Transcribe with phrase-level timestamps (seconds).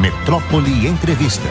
[0.00, 1.44] Metrópole Entrevista.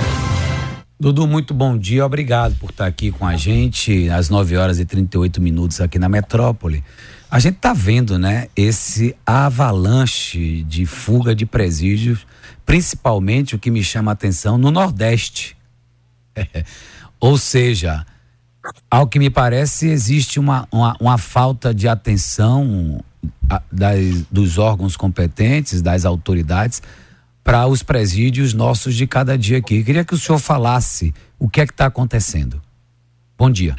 [1.00, 4.86] Dudu, muito bom dia, obrigado por estar aqui com a gente às 9 horas e
[4.86, 6.84] 38 minutos aqui na Metrópole.
[7.30, 12.26] A gente está vendo, né, esse avalanche de fuga de presídios,
[12.66, 15.56] principalmente o que me chama a atenção no Nordeste.
[17.22, 18.04] Ou seja,
[18.90, 23.00] ao que me parece, existe uma, uma, uma falta de atenção
[23.72, 26.82] das, dos órgãos competentes, das autoridades,
[27.44, 29.84] para os presídios nossos de cada dia aqui.
[29.84, 32.62] queria que o senhor falasse o que é que está acontecendo.
[33.38, 33.76] Bom dia.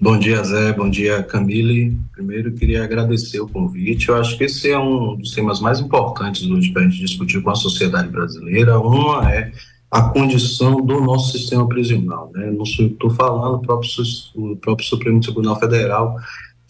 [0.00, 0.72] Bom dia, Zé.
[0.72, 1.98] Bom dia, Camille.
[2.12, 4.08] Primeiro, queria agradecer o convite.
[4.08, 7.42] Eu acho que esse é um dos temas mais importantes hoje para a gente discutir
[7.42, 8.78] com a sociedade brasileira.
[8.78, 9.52] Uma é
[9.90, 12.30] a condição do nosso sistema prisional.
[12.34, 12.50] Né?
[12.50, 13.90] Não estou falando, o próprio,
[14.34, 16.16] o próprio Supremo Tribunal Federal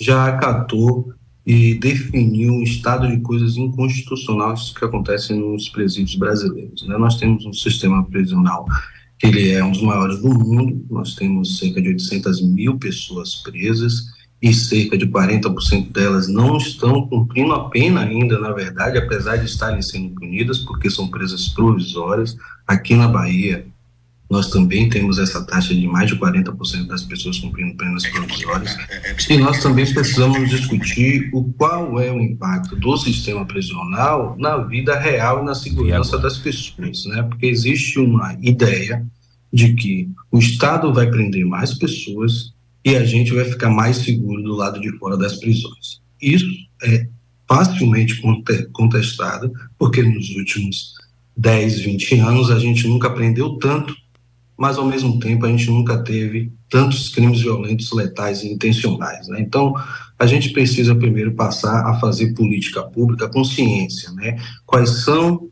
[0.01, 1.13] já acatou
[1.45, 6.87] e definiu um estado de coisas inconstitucionais que acontecem nos presídios brasileiros.
[6.87, 6.97] Né?
[6.97, 8.65] Nós temos um sistema prisional
[9.19, 13.37] que ele é um dos maiores do mundo, nós temos cerca de 800 mil pessoas
[13.37, 14.07] presas
[14.41, 19.45] e cerca de 40% delas não estão cumprindo a pena ainda, na verdade, apesar de
[19.45, 22.37] estarem sendo punidas, porque são presas provisórias.
[22.67, 23.65] Aqui na Bahia,
[24.33, 28.75] nós também temos essa taxa de mais de 40% das pessoas cumprindo penas provisórias.
[29.29, 34.99] E nós também precisamos discutir o qual é o impacto do sistema prisional na vida
[34.99, 37.23] real e na segurança das pessoas, né?
[37.25, 39.07] Porque existe uma ideia
[39.53, 44.43] de que o Estado vai prender mais pessoas e a gente vai ficar mais seguro
[44.43, 46.01] do lado de fora das prisões.
[46.23, 46.47] Isso
[46.83, 47.07] é
[47.47, 48.19] facilmente
[48.73, 50.95] contestado, porque nos últimos
[51.37, 53.95] 10, 20 anos a gente nunca aprendeu tanto
[54.63, 59.27] mas ao mesmo tempo a gente nunca teve tantos crimes violentos, letais e intencionais.
[59.27, 59.41] Né?
[59.41, 59.75] Então,
[60.17, 64.41] a gente precisa primeiro passar a fazer política pública com ciência, né?
[64.65, 65.49] Quais são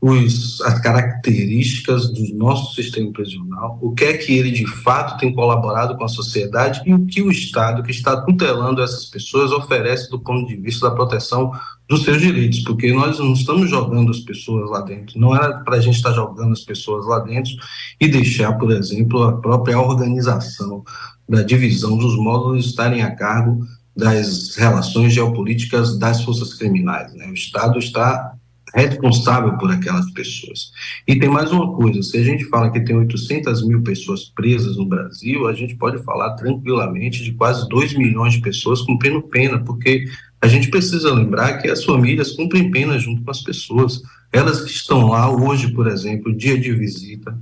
[0.00, 5.34] os, as características do nosso sistema prisional, o que é que ele de fato tem
[5.34, 10.08] colaborado com a sociedade e o que o Estado, que está tutelando essas pessoas, oferece
[10.08, 11.50] do ponto de vista da proteção
[11.92, 15.76] dos seus direitos, porque nós não estamos jogando as pessoas lá dentro, não era para
[15.76, 17.52] a gente estar jogando as pessoas lá dentro
[18.00, 20.82] e deixar, por exemplo, a própria organização
[21.28, 23.60] da divisão dos módulos estarem a cargo
[23.94, 27.12] das relações geopolíticas das forças criminais.
[27.12, 27.26] Né?
[27.26, 28.32] O Estado está
[28.74, 30.72] responsável por aquelas pessoas.
[31.06, 34.78] E tem mais uma coisa: se a gente fala que tem 800 mil pessoas presas
[34.78, 39.62] no Brasil, a gente pode falar tranquilamente de quase 2 milhões de pessoas cumprindo pena,
[39.62, 40.06] porque
[40.42, 44.02] a gente precisa lembrar que as famílias cumprem pena junto com as pessoas.
[44.32, 47.38] Elas que estão lá hoje, por exemplo, dia de visita,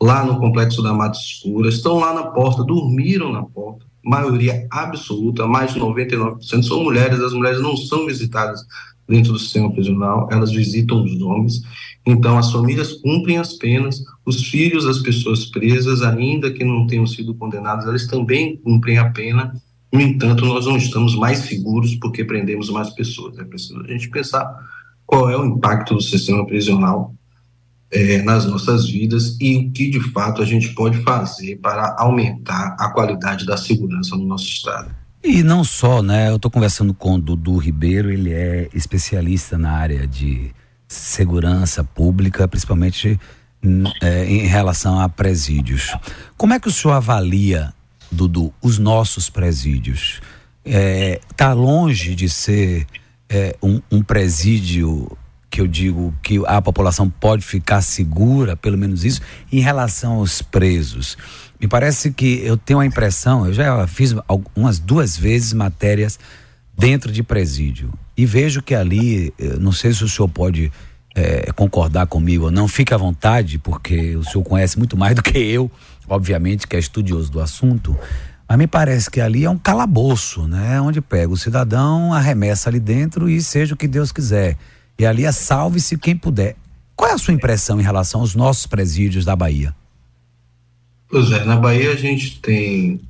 [0.00, 5.44] lá no complexo da Mata Escura, estão lá na porta, dormiram na porta, maioria absoluta,
[5.46, 8.60] mais de 99% são mulheres, as mulheres não são visitadas
[9.08, 11.62] dentro do sistema prisional, elas visitam os homens.
[12.04, 17.06] Então, as famílias cumprem as penas, os filhos das pessoas presas, ainda que não tenham
[17.06, 19.52] sido condenados, eles também cumprem a pena.
[19.96, 23.38] No entanto, nós não estamos mais seguros porque prendemos mais pessoas.
[23.38, 24.46] É preciso a gente pensar
[25.06, 27.14] qual é o impacto do sistema prisional
[27.90, 32.76] é, nas nossas vidas e o que de fato a gente pode fazer para aumentar
[32.78, 34.94] a qualidade da segurança no nosso estado.
[35.24, 36.28] E não só, né?
[36.28, 40.50] Eu estou conversando com o Dudu Ribeiro, ele é especialista na área de
[40.86, 43.18] segurança pública, principalmente
[44.02, 45.96] é, em relação a presídios.
[46.36, 47.72] Como é que o senhor avalia,
[48.16, 50.20] Dudu, os nossos presídios?
[50.64, 52.86] Está é, longe de ser
[53.28, 55.16] é, um, um presídio
[55.48, 60.42] que eu digo que a população pode ficar segura, pelo menos isso, em relação aos
[60.42, 61.16] presos.
[61.60, 66.18] Me parece que eu tenho a impressão, eu já fiz algumas duas vezes matérias
[66.76, 70.70] dentro de presídio e vejo que ali, não sei se o senhor pode
[71.14, 75.22] é, concordar comigo ou não, fique à vontade, porque o senhor conhece muito mais do
[75.22, 75.70] que eu,
[76.08, 77.96] obviamente, que é estudioso do assunto,
[78.48, 80.80] mas me parece que ali é um calabouço, né?
[80.80, 84.56] Onde pega o cidadão, arremessa ali dentro e seja o que Deus quiser.
[84.98, 86.56] E ali é salve-se quem puder.
[86.94, 89.74] Qual é a sua impressão em relação aos nossos presídios da Bahia?
[91.08, 93.00] Pois é, na Bahia a gente tem,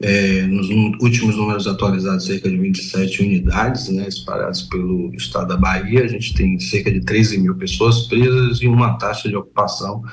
[0.00, 0.68] é, nos
[1.00, 6.04] últimos números atualizados, cerca de 27 unidades né, espalhadas pelo estado da Bahia.
[6.04, 10.04] A gente tem cerca de 13 mil pessoas presas e uma taxa de ocupação.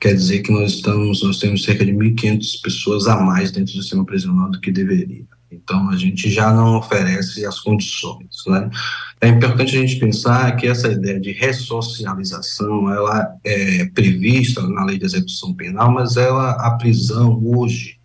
[0.00, 3.82] Quer dizer que nós, estamos, nós temos cerca de 1.500 pessoas a mais dentro do
[3.82, 5.24] sistema prisional do que deveria.
[5.50, 8.28] Então, a gente já não oferece as condições.
[8.46, 8.70] Né?
[9.20, 14.98] É importante a gente pensar que essa ideia de ressocialização, ela é prevista na lei
[14.98, 17.98] de execução penal, mas ela, a prisão hoje,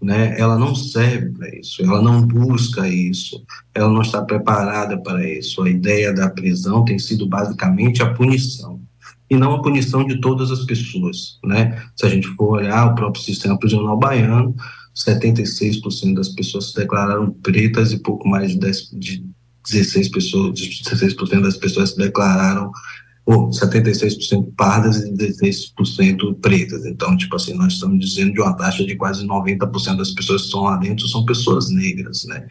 [0.00, 3.44] né, ela não serve para isso, ela não busca isso,
[3.74, 5.62] ela não está preparada para isso.
[5.62, 8.77] A ideia da prisão tem sido basicamente a punição.
[9.30, 11.82] E não a punição de todas as pessoas, né?
[11.94, 14.54] Se a gente for olhar o próprio sistema prisional baiano,
[14.96, 19.24] 76% das pessoas se declararam pretas e pouco mais de, 10, de
[19.70, 22.70] 16 pessoas, 16% das pessoas se declararam
[23.26, 26.86] ou 76% pardas e 16% pretas.
[26.86, 30.46] Então, tipo assim, nós estamos dizendo de uma taxa de quase 90% das pessoas que
[30.46, 32.46] estão lá dentro são pessoas negras, né?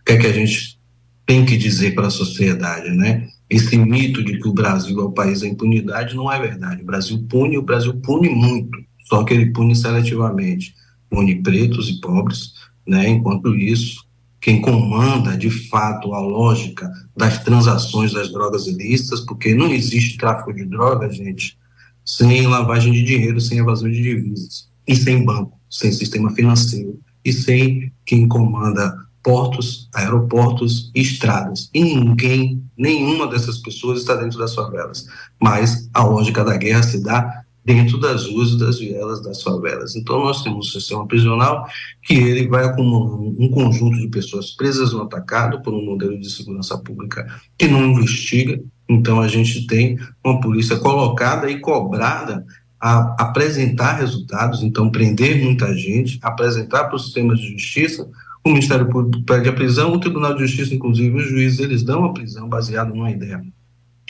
[0.00, 0.78] O que é que a gente
[1.26, 3.28] tem que dizer para a sociedade, né?
[3.48, 6.82] Esse mito de que o Brasil é o país da impunidade não é verdade.
[6.82, 10.74] O Brasil pune, o Brasil pune muito, só que ele pune seletivamente.
[11.10, 12.54] Pune pretos e pobres,
[12.86, 13.08] né?
[13.08, 14.04] Enquanto isso,
[14.40, 20.52] quem comanda de fato a lógica das transações das drogas ilícitas, porque não existe tráfico
[20.52, 21.56] de drogas, gente,
[22.04, 27.32] sem lavagem de dinheiro, sem evasão de divisas, e sem banco, sem sistema financeiro, e
[27.32, 31.70] sem quem comanda portos, aeroportos e estradas.
[31.72, 35.06] E ninguém, nenhuma dessas pessoas está dentro das favelas.
[35.42, 39.96] Mas a lógica da guerra se dá dentro das ruas das vielas das favelas.
[39.96, 41.66] Então, nós temos um sistema prisional
[42.02, 46.30] que ele vai acumulando um conjunto de pessoas presas no atacado por um modelo de
[46.30, 47.26] segurança pública
[47.56, 48.60] que não investiga.
[48.86, 52.44] Então, a gente tem uma polícia colocada e cobrada
[52.78, 58.06] a apresentar resultados, então prender muita gente, apresentar para o sistema de justiça
[58.44, 62.04] o Ministério Público pede a prisão, o Tribunal de Justiça, inclusive, os juízes, eles dão
[62.04, 63.42] a prisão baseado numa ideia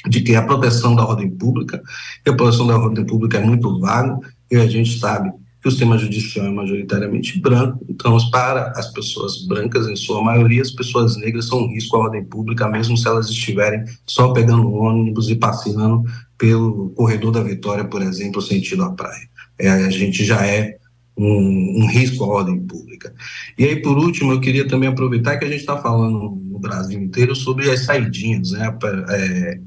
[0.08, 1.82] de que a proteção da ordem pública,
[2.26, 4.18] e a proteção da ordem pública é muito vaga,
[4.50, 5.32] e a gente sabe
[5.62, 10.60] que o sistema judicial é majoritariamente branco, então para as pessoas brancas, em sua maioria,
[10.60, 14.70] as pessoas negras são um risco à ordem pública, mesmo se elas estiverem só pegando
[14.70, 16.04] ônibus e passeando
[16.36, 19.26] pelo corredor da Vitória, por exemplo, sentido à praia.
[19.58, 20.76] É, a gente já é
[21.16, 23.14] um, um, risco à ordem pública.
[23.58, 27.00] E aí, por último, eu queria também aproveitar que a gente está falando no Brasil
[27.00, 28.76] inteiro sobre as saidinhas, né?
[29.10, 29.60] É,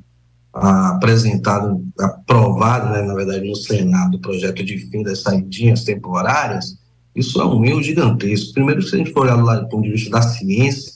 [0.54, 6.78] apresentado, aprovado, né, na verdade, no Senado, o projeto de fim das saidinhas temporárias,
[7.16, 8.54] isso é um erro gigantesco.
[8.54, 10.94] Primeiro, se a gente for olhar do ponto de vista da ciência,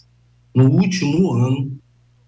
[0.53, 1.77] no último ano,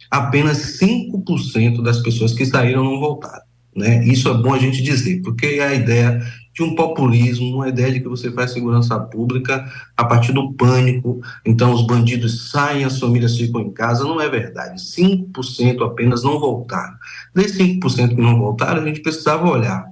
[0.10, 3.44] apenas 5% das pessoas que saíram não voltaram.
[3.76, 4.06] Né?
[4.06, 6.22] Isso é bom a gente dizer, porque é a ideia
[6.54, 9.66] de um populismo, uma ideia de que você faz segurança pública
[9.98, 14.30] a partir do pânico, então os bandidos saem, as famílias ficam em casa, não é
[14.30, 14.80] verdade.
[14.80, 16.94] 5% apenas não voltaram.
[17.34, 19.92] Desses 5% que não voltaram, a gente precisava olhar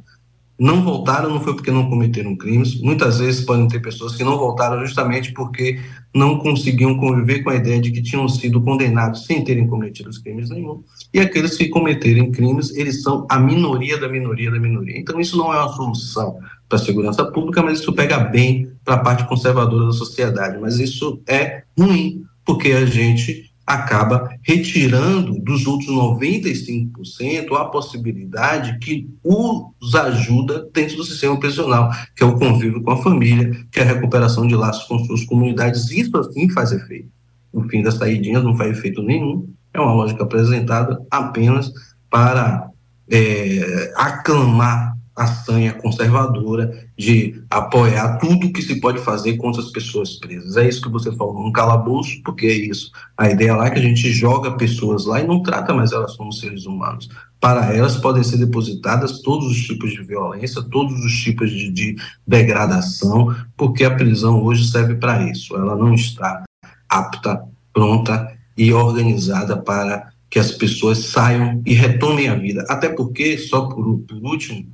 [0.61, 2.79] não voltaram não foi porque não cometeram crimes.
[2.79, 5.79] Muitas vezes podem ter pessoas que não voltaram justamente porque
[6.13, 10.49] não conseguiam conviver com a ideia de que tinham sido condenados sem terem cometido crimes
[10.49, 10.83] nenhum.
[11.13, 14.97] E aqueles que cometerem crimes, eles são a minoria da minoria da minoria.
[14.97, 16.37] Então isso não é uma solução
[16.67, 20.59] para a segurança pública, mas isso pega bem para a parte conservadora da sociedade.
[20.59, 29.09] Mas isso é ruim, porque a gente acaba retirando dos outros 95% a possibilidade que
[29.23, 33.83] os ajuda dentro do sistema prisional, que é o convívio com a família, que é
[33.83, 35.89] a recuperação de laços com suas comunidades.
[35.89, 37.09] Isso assim faz efeito.
[37.53, 41.71] O fim das saídinhas não faz efeito nenhum, é uma lógica apresentada apenas
[42.09, 42.69] para
[43.09, 50.15] é, aclamar a sanha conservadora de apoiar tudo que se pode fazer contra as pessoas
[50.15, 50.57] presas.
[50.57, 52.91] É isso que você falou, um calabouço, porque é isso.
[53.15, 56.15] A ideia lá é que a gente joga pessoas lá e não trata mais elas
[56.15, 57.07] como seres humanos.
[57.39, 61.95] Para elas podem ser depositadas todos os tipos de violência, todos os tipos de, de
[62.25, 65.55] degradação, porque a prisão hoje serve para isso.
[65.55, 66.43] Ela não está
[66.89, 72.65] apta, pronta e organizada para que as pessoas saiam e retomem a vida.
[72.67, 74.65] Até porque, só por, por último,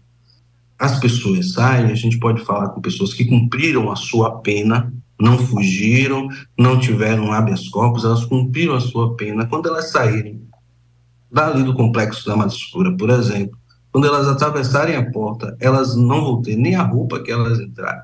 [0.79, 5.37] as pessoas saem, a gente pode falar com pessoas que cumpriram a sua pena, não
[5.37, 9.47] fugiram, não tiveram habeas corpus, elas cumpriram a sua pena.
[9.47, 10.47] Quando elas saírem
[11.31, 13.57] dali do complexo da Escura, por exemplo,
[13.91, 18.03] quando elas atravessarem a porta, elas não vão ter nem a roupa que elas entraram.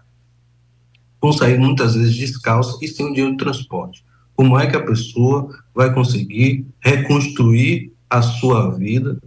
[1.22, 4.04] Vão sair muitas vezes descalças e sem o dinheiro de transporte.
[4.36, 9.22] Como é que a pessoa vai conseguir reconstruir a sua vida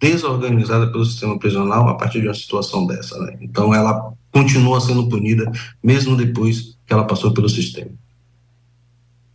[0.00, 3.18] desorganizada pelo sistema prisional a partir de uma situação dessa.
[3.18, 3.36] Né?
[3.40, 5.50] Então, ela continua sendo punida
[5.82, 7.90] mesmo depois que ela passou pelo sistema.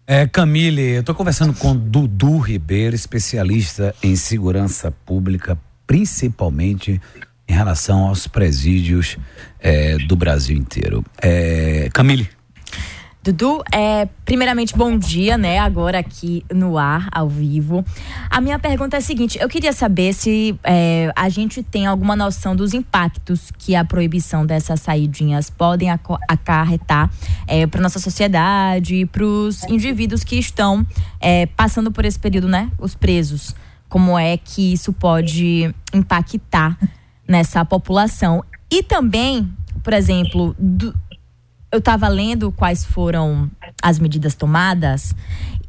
[0.05, 6.99] É, Camille, eu estou conversando com Dudu Ribeiro, especialista em segurança pública, principalmente
[7.47, 9.17] em relação aos presídios
[9.59, 11.03] é, do Brasil inteiro.
[11.21, 12.27] É, Camille.
[13.23, 15.59] Dudu, é, primeiramente, bom dia, né?
[15.59, 17.85] Agora aqui no ar, ao vivo.
[18.27, 22.15] A minha pergunta é a seguinte: eu queria saber se é, a gente tem alguma
[22.15, 25.89] noção dos impactos que a proibição dessas saídinhas podem
[26.27, 27.11] acarretar
[27.45, 30.83] é, para nossa sociedade, para os indivíduos que estão
[31.19, 32.71] é, passando por esse período, né?
[32.79, 33.55] Os presos.
[33.87, 36.75] Como é que isso pode impactar
[37.27, 38.43] nessa população.
[38.69, 39.51] E também,
[39.83, 40.93] por exemplo, do,
[41.71, 43.49] eu estava lendo quais foram
[43.81, 45.15] as medidas tomadas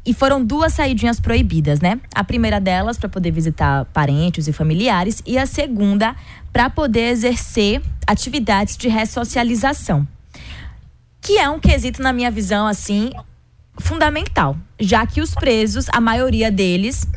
[0.05, 1.99] e foram duas saidinhas proibidas, né?
[2.13, 6.15] A primeira delas para poder visitar parentes e familiares e a segunda
[6.51, 10.05] para poder exercer atividades de ressocialização.
[11.21, 13.11] Que é um quesito na minha visão assim
[13.77, 17.07] fundamental, já que os presos, a maioria deles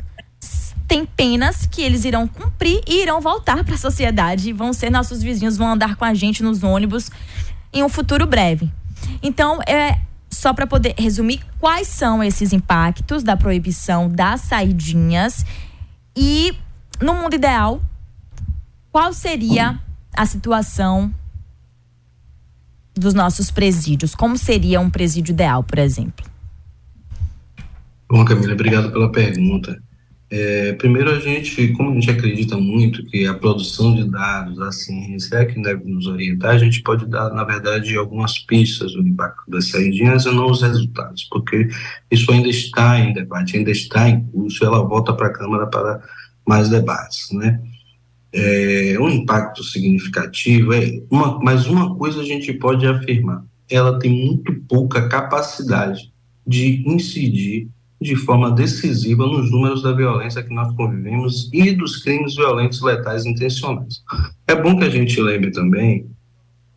[0.87, 5.21] tem penas que eles irão cumprir e irão voltar para a sociedade, vão ser nossos
[5.21, 7.11] vizinhos, vão andar com a gente nos ônibus
[7.73, 8.71] em um futuro breve.
[9.21, 15.45] Então, é só para poder resumir quais são esses impactos da proibição das saidinhas
[16.15, 16.53] e
[17.01, 17.81] no mundo ideal,
[18.91, 19.79] qual seria
[20.15, 21.13] a situação
[22.95, 24.15] dos nossos presídios?
[24.15, 26.25] Como seria um presídio ideal, por exemplo?
[28.09, 29.81] Bom, Camila, obrigado pela pergunta.
[30.29, 34.73] É, primeiro, a gente, como a gente acredita muito que a produção de dados, a
[34.73, 39.07] ciência é que deve nos orientar, a gente pode dar, na verdade, algumas pistas do
[39.07, 41.69] impacto das saídinhas e não os resultados, porque
[42.11, 46.01] isso ainda está em debate, ainda está em curso, ela volta para a Câmara para
[46.45, 47.61] mais debates, né?
[48.33, 54.11] É, um impacto significativo é uma, mas uma coisa a gente pode afirmar, ela tem
[54.11, 56.11] muito pouca capacidade
[56.45, 62.35] de incidir de forma decisiva nos números da violência que nós convivemos e dos crimes
[62.35, 64.03] violentos letais intencionais.
[64.47, 66.07] É bom que a gente lembre também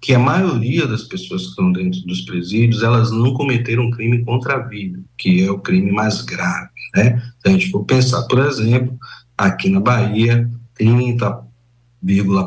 [0.00, 4.54] que a maioria das pessoas que estão dentro dos presídios, elas não cometeram crime contra
[4.54, 7.22] a vida, que é o crime mais grave, né?
[7.38, 8.98] Se a gente for pensar, por exemplo,
[9.36, 11.42] aqui na Bahia, 30,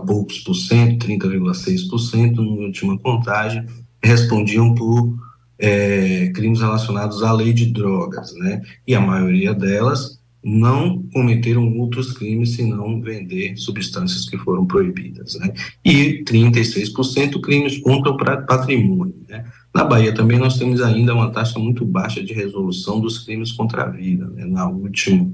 [0.08, 3.64] poucos por cento, 30,6% na última contagem,
[4.04, 5.16] respondiam por
[5.64, 8.62] é, crimes relacionados à lei de drogas, né?
[8.86, 15.54] E a maioria delas não cometeram outros crimes senão vender substâncias que foram proibidas, né?
[15.86, 19.46] E 36% crimes contra o patrimônio, né?
[19.74, 23.84] Na Bahia também nós temos ainda uma taxa muito baixa de resolução dos crimes contra
[23.84, 24.44] a vida, né?
[24.44, 25.32] Na última,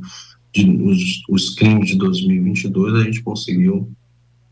[0.53, 3.91] de, os, os crimes de 2022 a gente conseguiu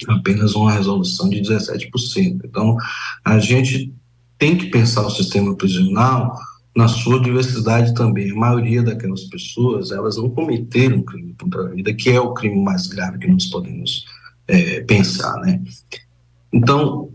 [0.08, 2.42] apenas uma resolução de 17%.
[2.44, 2.76] Então,
[3.24, 3.94] a gente
[4.38, 6.38] tem que pensar o sistema prisional
[6.76, 8.32] na sua diversidade também.
[8.32, 12.64] A maioria daquelas pessoas, elas não cometeram crime contra a vida, que é o crime
[12.64, 14.06] mais grave que nós podemos
[14.48, 15.62] é, pensar, né?
[16.54, 17.10] Então,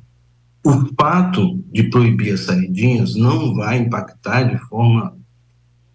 [0.64, 5.16] o fato de proibir as saidinhas não vai impactar de forma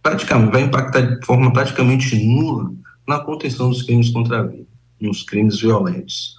[0.02, 2.72] praticamente vai impactar de forma praticamente nula
[3.06, 4.68] na contenção dos crimes contra a vida,
[5.02, 6.36] nos crimes violentos.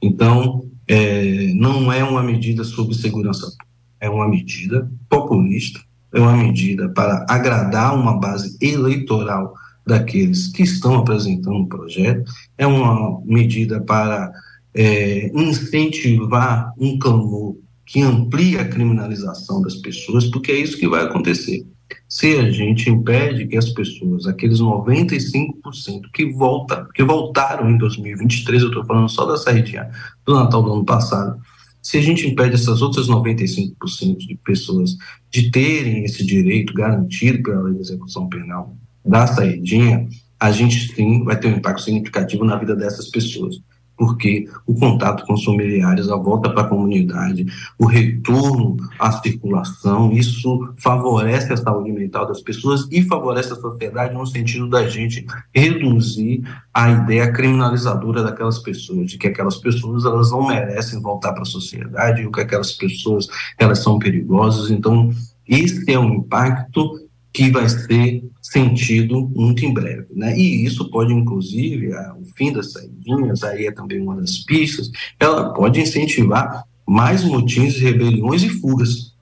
[0.00, 3.69] Então, é, não é uma medida sobre segurança pública
[4.00, 5.80] é uma medida populista,
[6.12, 9.54] é uma medida para agradar uma base eleitoral
[9.86, 14.32] daqueles que estão apresentando o projeto, é uma medida para
[14.74, 21.02] é, incentivar um clamor que amplie a criminalização das pessoas, porque é isso que vai
[21.02, 21.66] acontecer.
[22.08, 28.62] Se a gente impede que as pessoas, aqueles 95% que volta, que voltaram em 2023,
[28.62, 29.90] eu estou falando só da saída
[30.24, 31.40] do Natal do ano passado,
[31.82, 34.96] se a gente impede essas outras 95% de pessoas
[35.30, 40.08] de terem esse direito garantido pela lei de execução penal da saidinha,
[40.38, 43.60] a gente sim vai ter um impacto significativo na vida dessas pessoas
[44.00, 47.44] porque o contato com os familiares, a volta para a comunidade,
[47.78, 54.14] o retorno à circulação, isso favorece a saúde mental das pessoas e favorece a sociedade
[54.14, 56.42] no sentido da gente reduzir
[56.72, 61.44] a ideia criminalizadora daquelas pessoas, de que aquelas pessoas elas não merecem voltar para a
[61.44, 63.28] sociedade, ou que aquelas pessoas
[63.58, 64.70] elas são perigosas.
[64.70, 65.10] Então,
[65.46, 70.06] esse é um impacto que vai ser sentido muito em breve.
[70.14, 70.36] Né?
[70.36, 75.52] E isso pode, inclusive, o fim das saidinhas, aí é também uma das pistas, ela
[75.52, 79.14] pode incentivar mais motins, rebeliões e fugas,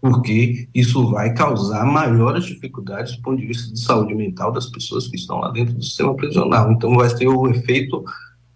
[0.00, 5.08] porque isso vai causar maiores dificuldades do ponto de vista de saúde mental das pessoas
[5.08, 6.70] que estão lá dentro do sistema prisional.
[6.70, 8.04] Então, vai ter o efeito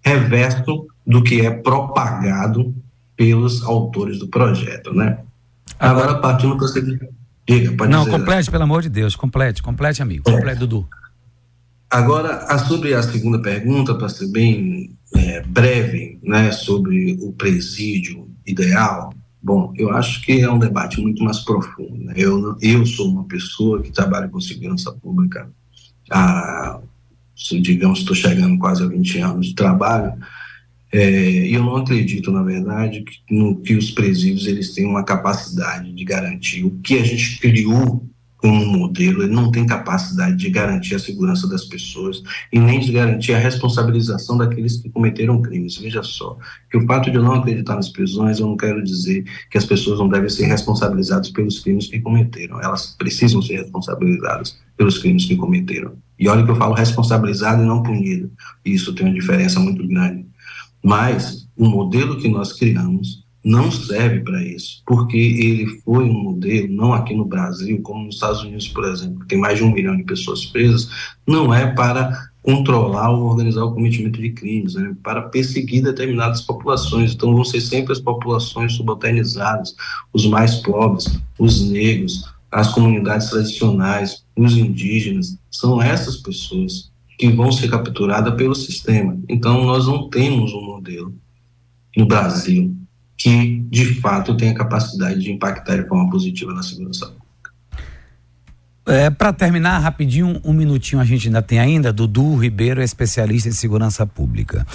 [0.05, 2.75] reverso do que é propagado
[3.17, 5.19] pelos autores do projeto, né?
[5.79, 6.69] Agora, partindo para o
[7.47, 8.11] Diga, pode Não, dizer.
[8.19, 10.29] complete, pelo amor de Deus, complete, complete, amigo.
[10.29, 10.33] É.
[10.33, 10.89] Complete, Dudu.
[11.91, 19.13] Agora, sobre a segunda pergunta, para ser bem é, breve, né, sobre o presídio ideal,
[19.43, 22.05] bom, eu acho que é um debate muito mais profundo.
[22.05, 22.15] Né?
[22.17, 25.51] Eu, eu sou uma pessoa que trabalha com segurança pública
[26.11, 26.81] há,
[27.61, 30.15] digamos, estou chegando quase a 20 anos de trabalho,
[30.93, 35.91] é, eu não acredito, na verdade, que, no, que os presídios eles têm uma capacidade
[35.91, 38.07] de garantir o que a gente criou
[38.43, 42.91] como modelo, ele não tem capacidade de garantir a segurança das pessoas e nem de
[42.91, 45.79] garantir a responsabilização daqueles que cometeram crimes.
[45.79, 46.37] Veja só,
[46.69, 49.65] que o fato de eu não acreditar nas prisões, eu não quero dizer que as
[49.65, 52.61] pessoas não devem ser responsabilizadas pelos crimes que cometeram.
[52.61, 55.93] Elas precisam ser responsabilizadas pelos crimes que cometeram.
[56.19, 58.31] E olha que eu falo responsabilizado e não punido.
[58.65, 60.27] Isso tem uma diferença muito grande.
[60.83, 66.73] Mas o modelo que nós criamos não serve para isso, porque ele foi um modelo,
[66.73, 69.73] não aqui no Brasil, como nos Estados Unidos, por exemplo, que tem mais de um
[69.73, 70.89] milhão de pessoas presas,
[71.27, 77.13] não é para controlar ou organizar o cometimento de crimes, né, para perseguir determinadas populações.
[77.13, 79.75] Então, vão ser sempre as populações subalternizadas,
[80.13, 81.07] os mais pobres,
[81.39, 85.37] os negros, as comunidades tradicionais, os indígenas.
[85.51, 86.92] São essas pessoas
[87.23, 89.17] que vão ser capturadas pelo sistema.
[89.29, 91.15] Então, nós não temos um modelo
[91.97, 92.77] no Brasil
[93.17, 97.53] que, de fato, tenha capacidade de impactar de forma positiva na segurança pública.
[98.87, 101.93] É, Para terminar, rapidinho, um minutinho a gente ainda tem ainda.
[101.93, 104.67] Dudu Ribeiro é especialista em segurança pública.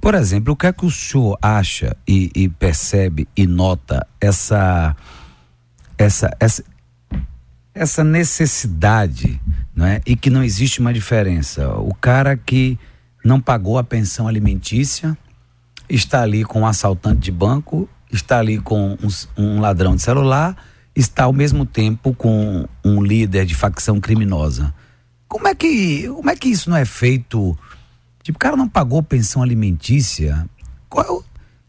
[0.00, 4.94] Por exemplo, o que é que o senhor acha e, e percebe e nota essa,
[5.98, 6.62] essa, essa,
[7.76, 9.40] essa necessidade,
[9.74, 10.00] né?
[10.06, 11.68] E que não existe uma diferença.
[11.76, 12.78] O cara que
[13.24, 15.16] não pagou a pensão alimentícia
[15.88, 20.56] está ali com um assaltante de banco está ali com um, um ladrão de celular,
[20.94, 24.72] está ao mesmo tempo com um líder de facção criminosa.
[25.28, 27.58] Como é que, como é que isso não é feito?
[28.22, 30.48] Tipo, o cara não pagou pensão alimentícia.
[30.88, 31.24] Qual,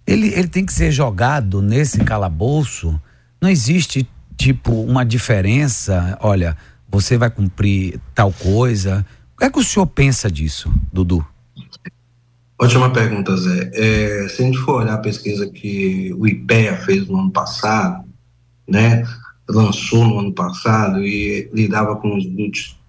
[0.05, 2.99] é ele, ele tem que ser jogado nesse calabouço.
[3.41, 6.17] Não existe, tipo, uma diferença.
[6.21, 6.55] Olha,
[6.87, 9.05] você vai cumprir tal coisa.
[9.35, 11.25] O que é que o senhor pensa disso, Dudu?
[12.59, 13.69] Ótima pergunta, Zé.
[13.73, 18.03] É, se a gente for olhar a pesquisa que o IPEA fez no ano passado,
[18.67, 19.03] né,
[19.47, 22.25] lançou no ano passado e lidava com os,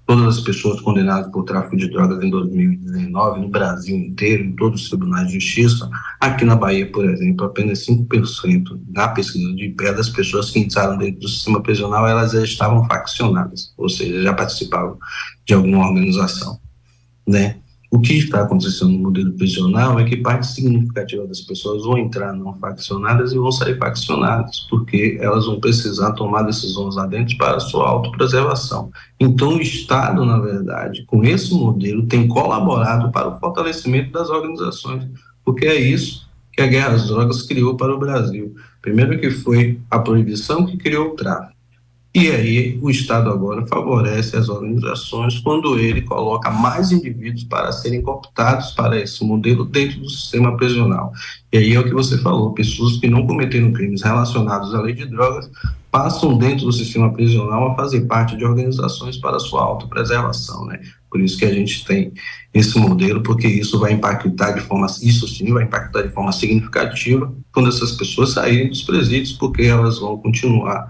[0.09, 4.81] todas as pessoas condenadas por tráfico de drogas em 2019, no Brasil inteiro, em todos
[4.81, 5.87] os tribunais de justiça,
[6.19, 10.97] aqui na Bahia, por exemplo, apenas 5% na pesquisa de IPEA das pessoas que entraram
[10.97, 14.97] dentro do sistema prisional, elas já estavam faccionadas, ou seja, já participavam
[15.45, 16.59] de alguma organização,
[17.26, 17.59] né?
[17.91, 22.35] O que está acontecendo no modelo prisional é que parte significativa das pessoas vão entrar
[22.35, 27.59] não faccionadas e vão sair faccionadas, porque elas vão precisar tomar decisões lá dentro para
[27.59, 28.91] sua autopreservação.
[29.19, 35.09] Então, o Estado, na verdade, com esse modelo, tem colaborado para o fortalecimento das organizações,
[35.43, 38.55] porque é isso que a guerra às drogas criou para o Brasil.
[38.83, 41.57] Primeiro que foi a proibição que criou o tráfico.
[42.14, 48.00] E aí o Estado agora favorece as organizações quando ele coloca mais indivíduos para serem
[48.00, 51.12] cooptados para esse modelo dentro do sistema prisional.
[51.52, 54.94] E aí é o que você falou, pessoas que não cometeram crimes relacionados à lei
[54.94, 55.50] de drogas
[55.90, 60.80] passam dentro do sistema prisional a fazer parte de organizações para sua autopreservação, né?
[61.10, 62.12] Por isso que a gente tem
[62.52, 67.32] esse modelo, porque isso vai impactar de forma, isso sim vai impactar de forma significativa
[67.52, 70.88] quando essas pessoas saírem dos presídios, porque elas vão continuar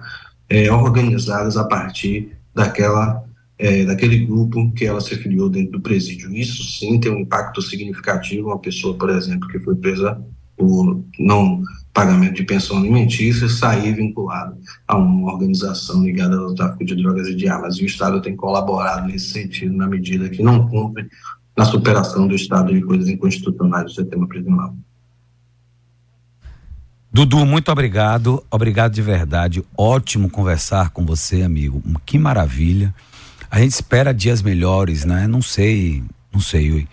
[0.48, 3.24] é, organizadas a partir daquela
[3.58, 6.32] é, daquele grupo que ela se criou dentro do presídio.
[6.32, 8.48] Isso sim tem um impacto significativo.
[8.48, 10.22] Uma pessoa, por exemplo, que foi presa
[10.56, 14.56] por não pagamento de pensão alimentícia sair vinculado
[14.86, 17.76] a uma organização ligada ao tráfico de drogas e de armas.
[17.76, 21.08] E o Estado tem colaborado nesse sentido, na medida que não cumpre
[21.56, 24.76] na superação do estado de coisas inconstitucionais do sistema prisional.
[27.12, 28.44] Dudu, muito obrigado.
[28.50, 29.64] Obrigado de verdade.
[29.76, 31.82] Ótimo conversar com você, amigo.
[32.04, 32.94] Que maravilha.
[33.50, 35.26] A gente espera dias melhores, né?
[35.26, 36.86] Não sei, não sei.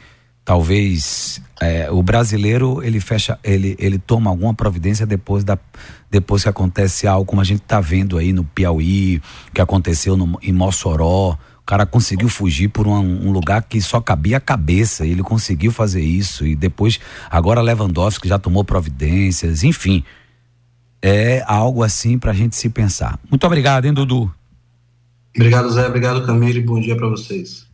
[0.45, 5.57] Talvez é, o brasileiro ele fecha, ele, ele toma alguma providência depois da
[6.09, 9.21] depois que acontece algo como a gente está vendo aí no Piauí,
[9.53, 11.37] que aconteceu no, em Mossoró.
[11.65, 15.05] Cara conseguiu fugir por um, um, lugar que só cabia a cabeça.
[15.05, 16.45] Ele conseguiu fazer isso.
[16.45, 16.99] E depois,
[17.29, 19.63] agora Lewandowski já tomou providências.
[19.63, 20.03] Enfim,
[21.01, 23.19] é algo assim para a gente se pensar.
[23.29, 24.31] Muito obrigado, hein, Dudu?
[25.35, 25.87] Obrigado, Zé.
[25.87, 26.61] Obrigado, Camille.
[26.61, 27.64] Bom dia para vocês.